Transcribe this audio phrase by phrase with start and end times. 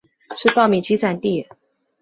[0.35, 1.47] 是稻米集散地。